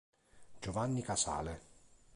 Giovanni 0.59 1.03
Casale 1.03 1.61